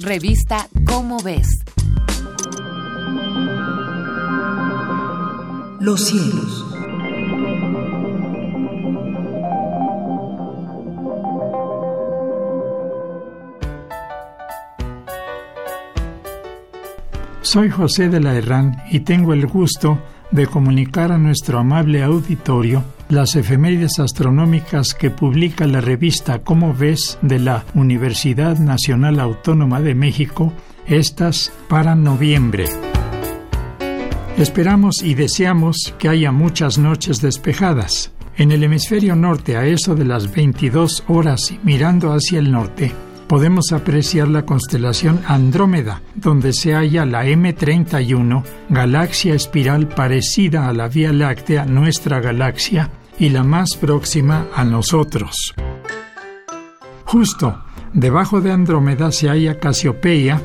Revista 0.00 0.68
Cómo 0.86 1.18
ves. 1.22 1.46
Los 5.78 6.00
cielos. 6.04 6.66
Soy 17.42 17.70
José 17.70 18.08
de 18.08 18.20
la 18.20 18.34
Herrán 18.34 18.82
y 18.90 19.00
tengo 19.00 19.32
el 19.32 19.46
gusto 19.46 20.00
de 20.32 20.48
comunicar 20.48 21.12
a 21.12 21.18
nuestro 21.18 21.60
amable 21.60 22.02
auditorio 22.02 22.82
las 23.08 23.36
efemérides 23.36 23.98
astronómicas 23.98 24.94
que 24.94 25.10
publica 25.10 25.66
la 25.66 25.80
revista 25.80 26.40
Cómo 26.40 26.74
ves 26.74 27.18
de 27.22 27.38
la 27.38 27.64
Universidad 27.74 28.58
Nacional 28.58 29.20
Autónoma 29.20 29.80
de 29.80 29.94
México, 29.94 30.52
estas 30.86 31.52
para 31.68 31.94
noviembre. 31.94 32.64
Esperamos 34.36 35.02
y 35.02 35.14
deseamos 35.14 35.94
que 35.98 36.08
haya 36.08 36.32
muchas 36.32 36.78
noches 36.78 37.20
despejadas. 37.20 38.10
En 38.36 38.50
el 38.50 38.64
hemisferio 38.64 39.14
norte, 39.14 39.56
a 39.56 39.64
eso 39.64 39.94
de 39.94 40.04
las 40.04 40.34
22 40.34 41.04
horas 41.06 41.54
mirando 41.62 42.12
hacia 42.12 42.40
el 42.40 42.50
norte, 42.50 42.92
podemos 43.26 43.72
apreciar 43.72 44.28
la 44.28 44.44
constelación 44.44 45.20
Andrómeda, 45.26 46.02
donde 46.14 46.52
se 46.52 46.74
halla 46.74 47.06
la 47.06 47.24
M31, 47.26 48.42
galaxia 48.68 49.34
espiral 49.34 49.88
parecida 49.88 50.68
a 50.68 50.72
la 50.72 50.88
Vía 50.88 51.12
Láctea, 51.12 51.64
nuestra 51.64 52.20
galaxia, 52.20 52.90
y 53.18 53.30
la 53.30 53.44
más 53.44 53.76
próxima 53.76 54.48
a 54.54 54.64
nosotros. 54.64 55.54
Justo 57.04 57.62
debajo 57.92 58.40
de 58.40 58.50
Andrómeda 58.50 59.12
se 59.12 59.28
halla 59.28 59.60
Casiopeia, 59.60 60.42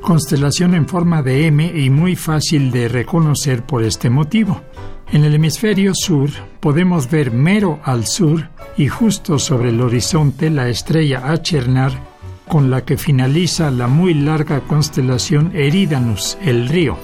constelación 0.00 0.74
en 0.74 0.86
forma 0.86 1.22
de 1.22 1.46
M 1.46 1.64
y 1.74 1.90
muy 1.90 2.16
fácil 2.16 2.70
de 2.70 2.88
reconocer 2.88 3.64
por 3.64 3.82
este 3.82 4.08
motivo. 4.08 4.62
En 5.10 5.24
el 5.24 5.34
hemisferio 5.34 5.92
sur 5.94 6.30
podemos 6.60 7.10
ver 7.10 7.32
mero 7.32 7.80
al 7.84 8.06
sur 8.06 8.48
y 8.76 8.88
justo 8.88 9.38
sobre 9.38 9.68
el 9.70 9.80
horizonte 9.80 10.48
la 10.48 10.68
estrella 10.68 11.30
Achernar 11.30 12.11
con 12.48 12.70
la 12.70 12.84
que 12.84 12.96
finaliza 12.96 13.70
la 13.70 13.88
muy 13.88 14.14
larga 14.14 14.60
constelación 14.60 15.52
Eridanus, 15.54 16.38
el 16.42 16.68
río. 16.68 16.98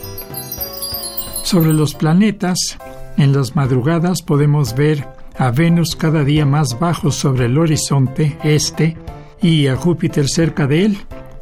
Sobre 1.43 1.73
los 1.73 1.95
planetas, 1.95 2.79
en 3.17 3.33
las 3.33 3.57
madrugadas 3.57 4.23
podemos 4.23 4.75
ver 4.75 5.09
a 5.39 5.51
Venus 5.51 5.97
cada 5.97 6.25
día 6.25 6.45
más 6.45 6.79
bajo 6.79 7.11
sobre 7.11 7.47
el 7.47 7.59
horizonte 7.59 8.37
este 8.43 8.97
y 9.41 9.69
a 9.69 9.77
Júpiter 9.77 10.29
cerca 10.29 10.67
de 10.67 10.85
él. 10.85 10.99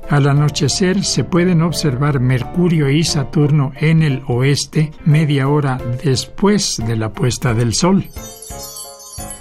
Al 0.08 0.28
anochecer 0.28 1.02
se 1.02 1.24
pueden 1.24 1.62
observar 1.62 2.20
Mercurio 2.20 2.88
y 2.90 3.02
Saturno 3.02 3.72
en 3.80 4.02
el 4.02 4.22
oeste 4.28 4.92
media 5.04 5.48
hora 5.48 5.78
después 6.04 6.80
de 6.86 6.96
la 6.96 7.12
puesta 7.12 7.54
del 7.54 7.74
Sol. 7.74 8.04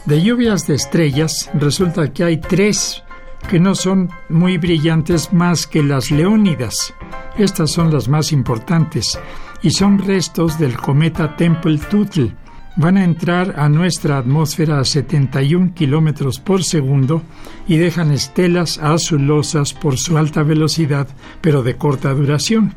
De 0.05 0.21
lluvias 0.21 0.65
de 0.67 0.75
estrellas 0.75 1.49
resulta 1.53 2.11
que 2.11 2.23
hay 2.23 2.37
tres 2.37 3.03
que 3.47 3.59
no 3.59 3.75
son 3.75 4.09
muy 4.29 4.57
brillantes 4.57 5.31
más 5.33 5.67
que 5.67 5.83
las 5.83 6.11
leónidas. 6.11 6.93
Estas 7.37 7.71
son 7.71 7.93
las 7.93 8.07
más 8.07 8.31
importantes 8.31 9.19
y 9.61 9.71
son 9.71 9.99
restos 9.99 10.59
del 10.59 10.77
cometa 10.77 11.35
Temple-Tuttle. 11.35 12.35
Van 12.77 12.97
a 12.97 13.03
entrar 13.03 13.55
a 13.57 13.69
nuestra 13.69 14.17
atmósfera 14.17 14.79
a 14.79 14.85
71 14.85 15.73
kilómetros 15.73 16.39
por 16.39 16.63
segundo 16.63 17.23
y 17.67 17.77
dejan 17.77 18.11
estelas 18.11 18.79
azulosas 18.79 19.73
por 19.73 19.97
su 19.97 20.17
alta 20.17 20.43
velocidad, 20.43 21.07
pero 21.41 21.63
de 21.63 21.77
corta 21.77 22.13
duración. 22.13 22.73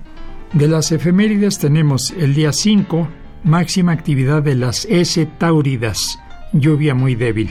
De 0.52 0.68
las 0.68 0.92
efemérides 0.92 1.58
tenemos 1.58 2.12
el 2.16 2.34
día 2.34 2.52
5, 2.52 3.08
máxima 3.44 3.92
actividad 3.92 4.42
de 4.42 4.54
las 4.54 4.86
S 4.86 5.26
Tauridas, 5.38 6.18
lluvia 6.52 6.94
muy 6.94 7.14
débil. 7.14 7.50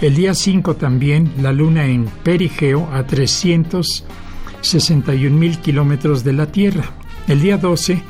El 0.00 0.16
día 0.16 0.34
5 0.34 0.76
también 0.76 1.32
la 1.40 1.52
luna 1.52 1.86
en 1.86 2.06
perigeo 2.22 2.88
a 2.92 3.06
361 3.06 5.36
mil 5.36 5.58
kilómetros 5.58 6.24
de 6.24 6.32
la 6.32 6.46
Tierra. 6.46 6.84
El 7.28 7.40
día 7.40 7.56
12 7.56 8.02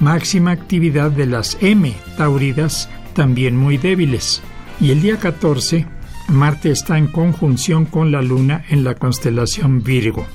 máxima 0.00 0.50
actividad 0.50 1.10
de 1.10 1.26
las 1.26 1.56
M 1.60 1.92
tauridas 2.16 2.88
también 3.14 3.56
muy 3.56 3.78
débiles. 3.78 4.42
Y 4.80 4.90
el 4.90 5.02
día 5.02 5.18
14 5.18 5.86
Marte 6.28 6.70
está 6.70 6.98
en 6.98 7.08
conjunción 7.08 7.84
con 7.84 8.10
la 8.10 8.22
luna 8.22 8.64
en 8.68 8.84
la 8.84 8.94
constelación 8.94 9.82
Virgo. 9.82 10.26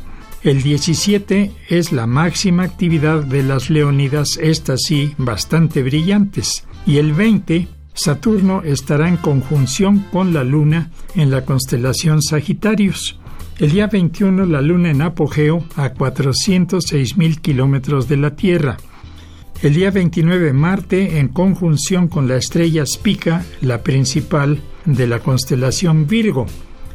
El 0.44 0.62
17 0.62 1.51
es 1.69 1.91
la 1.91 2.07
máxima 2.07 2.63
actividad 2.63 3.23
de 3.23 3.44
las 3.44 3.69
leónidas, 3.69 4.38
estas 4.41 4.81
sí, 4.88 5.13
bastante 5.17 5.81
brillantes. 5.81 6.66
Y 6.85 6.97
el 6.97 7.13
20 7.13 7.67
Saturno 7.97 8.62
estará 8.62 9.09
en 9.09 9.18
conjunción 9.18 10.06
con 10.12 10.31
la 10.31 10.44
Luna 10.44 10.91
en 11.16 11.31
la 11.31 11.46
constelación 11.46 12.22
Sagitarios. 12.22 13.19
El 13.58 13.72
día 13.72 13.88
21 13.88 14.46
la 14.46 14.62
Luna 14.62 14.91
en 14.91 15.02
apogeo 15.02 15.66
a 15.75 15.90
406 15.94 17.18
mil 17.18 17.41
kilómetros 17.41 18.08
de 18.08 18.18
la 18.18 18.35
Tierra. 18.35 18.78
El 19.63 19.74
día 19.74 19.90
29 19.90 20.53
Marte 20.53 21.18
en 21.18 21.30
conjunción 21.30 22.08
con 22.08 22.28
la 22.28 22.35
estrella 22.35 22.85
Spica, 22.85 23.44
la 23.62 23.81
principal 23.81 24.62
de 24.85 25.08
la 25.08 25.18
constelación 25.18 26.06
Virgo. 26.06 26.46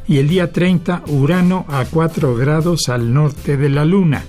Y 0.07 0.19
el 0.19 0.29
día 0.29 0.53
30 0.53 1.03
Urano 1.09 1.67
a 1.69 1.85
4 1.85 2.37
grados 2.37 2.89
al 2.89 3.13
norte 3.13 3.57
de 3.57 3.71
la 3.71 3.85
Luna. 3.85 4.25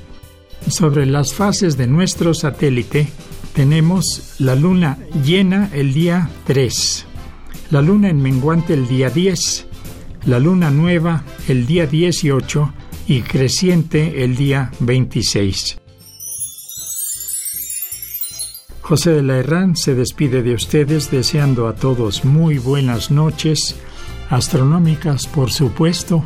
Sobre 0.67 1.05
las 1.05 1.35
fases 1.35 1.77
de 1.77 1.85
nuestro 1.85 2.33
satélite, 2.33 3.09
tenemos 3.53 4.35
la 4.39 4.55
luna 4.55 4.97
llena 5.23 5.69
el 5.73 5.93
día 5.93 6.29
3, 6.45 7.05
la 7.71 7.81
luna 7.81 8.09
en 8.09 8.21
menguante 8.21 8.73
el 8.73 8.87
día 8.87 9.09
10, 9.09 9.67
la 10.25 10.39
luna 10.39 10.71
nueva 10.71 11.23
el 11.47 11.65
día 11.65 11.85
18 11.85 12.73
y 13.07 13.21
creciente 13.21 14.23
el 14.23 14.35
día 14.35 14.71
26. 14.79 15.79
José 18.81 19.11
de 19.11 19.23
la 19.23 19.37
Herrán 19.37 19.77
se 19.77 19.95
despide 19.95 20.43
de 20.43 20.53
ustedes 20.53 21.09
deseando 21.09 21.67
a 21.67 21.75
todos 21.75 22.25
muy 22.25 22.57
buenas 22.57 23.11
noches, 23.11 23.75
astronómicas 24.29 25.27
por 25.27 25.51
supuesto, 25.51 26.25